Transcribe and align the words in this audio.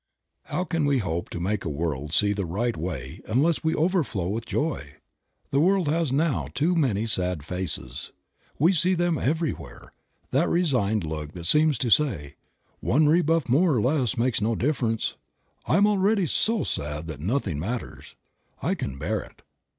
TTOW 0.49 0.67
can 0.67 0.85
we 0.85 0.97
hope 0.97 1.29
to 1.29 1.39
make 1.39 1.61
the 1.61 1.69
world 1.69 2.11
see 2.11 2.33
the 2.33 2.47
right 2.47 2.75
way 2.75 3.21
unless 3.27 3.63
we 3.63 3.75
overflow 3.75 4.29
with 4.29 4.47
joy? 4.47 4.95
The 5.51 5.59
world 5.59 5.87
has 5.89 6.11
now 6.11 6.47
too 6.55 6.73
many 6.75 7.05
sad 7.05 7.43
faces. 7.45 8.11
We 8.57 8.73
see 8.73 8.95
them 8.95 9.19
everywhere, 9.19 9.93
that 10.31 10.49
resigned 10.49 11.05
look 11.05 11.33
that 11.33 11.45
seems 11.45 11.77
to 11.77 11.91
say, 11.91 12.33
"One 12.79 13.07
rebuff 13.07 13.47
more 13.47 13.75
or 13.75 13.79
less 13.79 14.17
makes 14.17 14.41
no 14.41 14.55
difference; 14.55 15.17
I 15.67 15.77
am 15.77 15.85
already 15.85 16.25
so 16.25 16.63
sad 16.63 17.05
that 17.07 17.19
nothing 17.21 17.59
matters; 17.59 18.15
I 18.59 18.73
can 18.73 18.97
bear 18.97 19.19
it." 19.21 19.43